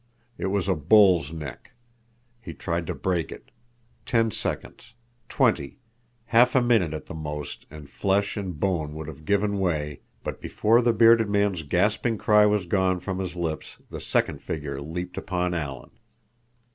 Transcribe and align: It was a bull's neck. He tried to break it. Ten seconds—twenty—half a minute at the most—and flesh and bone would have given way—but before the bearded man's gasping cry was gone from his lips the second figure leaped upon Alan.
It 0.35 0.47
was 0.47 0.67
a 0.67 0.73
bull's 0.73 1.31
neck. 1.31 1.73
He 2.41 2.55
tried 2.55 2.87
to 2.87 2.95
break 2.95 3.31
it. 3.31 3.51
Ten 4.03 4.31
seconds—twenty—half 4.31 6.55
a 6.55 6.61
minute 6.63 6.95
at 6.95 7.05
the 7.05 7.13
most—and 7.13 7.87
flesh 7.87 8.35
and 8.35 8.59
bone 8.59 8.95
would 8.95 9.05
have 9.07 9.25
given 9.25 9.59
way—but 9.59 10.41
before 10.41 10.81
the 10.81 10.91
bearded 10.93 11.29
man's 11.29 11.61
gasping 11.61 12.17
cry 12.17 12.47
was 12.47 12.65
gone 12.65 12.99
from 12.99 13.19
his 13.19 13.35
lips 13.35 13.77
the 13.91 14.01
second 14.01 14.41
figure 14.41 14.81
leaped 14.81 15.19
upon 15.19 15.53
Alan. 15.53 15.91